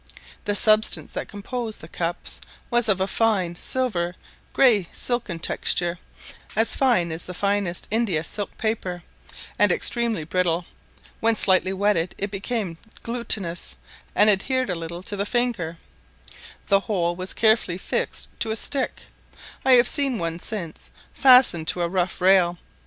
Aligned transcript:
The 0.45 0.55
substance 0.55 1.13
that 1.13 1.27
composed 1.27 1.79
the 1.79 1.87
cups 1.87 2.41
was 2.71 2.89
of 2.89 2.99
a 2.99 3.05
fine 3.05 3.55
silver 3.55 4.15
grey 4.51 4.87
silken 4.91 5.37
texture, 5.37 5.99
as 6.55 6.73
fine 6.73 7.11
as 7.11 7.25
the 7.25 7.35
finest 7.35 7.87
India 7.91 8.23
silk 8.23 8.57
paper, 8.57 9.03
and 9.59 9.71
extremely 9.71 10.23
brittle; 10.23 10.65
when 11.19 11.35
slightly 11.35 11.71
wetted 11.71 12.15
it 12.17 12.31
became 12.31 12.79
glutinous, 13.03 13.75
and 14.15 14.27
adhered 14.31 14.71
a 14.71 14.75
little 14.75 15.03
to 15.03 15.15
the 15.15 15.23
finger; 15.23 15.77
the 16.65 16.79
whole 16.79 17.15
was 17.15 17.35
carefully 17.35 17.77
fixed 17.77 18.27
to 18.39 18.49
a 18.49 18.55
stick: 18.55 19.03
I 19.63 19.73
have 19.73 19.87
seen 19.87 20.17
one 20.17 20.39
since 20.39 20.89
fastened 21.13 21.67
to 21.67 21.83
a 21.83 21.87
rough 21.87 22.19
rail. 22.19 22.57